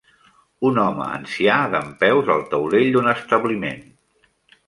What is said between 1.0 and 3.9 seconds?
ancià dempeus al taulell d'un establiment.